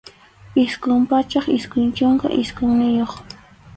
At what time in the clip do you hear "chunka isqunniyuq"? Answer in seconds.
1.97-3.13